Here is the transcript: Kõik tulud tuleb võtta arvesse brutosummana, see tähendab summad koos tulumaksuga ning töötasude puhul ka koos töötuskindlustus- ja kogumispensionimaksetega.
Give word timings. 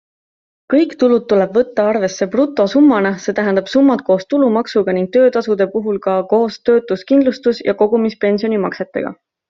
Kõik 0.73 0.93
tulud 1.01 1.27
tuleb 1.33 1.53
võtta 1.59 1.85
arvesse 1.91 2.27
brutosummana, 2.37 3.13
see 3.25 3.37
tähendab 3.41 3.69
summad 3.75 4.05
koos 4.09 4.27
tulumaksuga 4.35 4.99
ning 4.99 5.13
töötasude 5.19 5.71
puhul 5.77 6.03
ka 6.09 6.17
koos 6.35 6.59
töötuskindlustus- 6.71 7.63
ja 7.71 7.81
kogumispensionimaksetega. 7.85 9.19